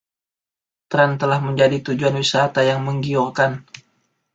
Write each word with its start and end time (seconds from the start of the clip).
Treen 0.91 1.13
telah 1.21 1.37
menjadi 1.47 1.77
tujuan 1.93 2.15
wisata 2.21 2.59
yang 2.69 2.79
menggiurkan. 2.87 3.51